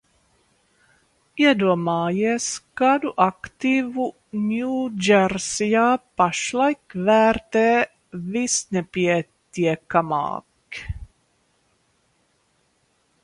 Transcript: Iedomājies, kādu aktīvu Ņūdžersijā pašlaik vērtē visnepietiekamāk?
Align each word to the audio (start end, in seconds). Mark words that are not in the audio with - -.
Iedomājies, 1.41 2.45
kādu 2.81 3.09
aktīvu 3.25 4.07
Ņūdžersijā 4.45 5.83
pašlaik 6.21 6.95
vērtē 7.11 7.63
visnepietiekamāk? 8.37 10.79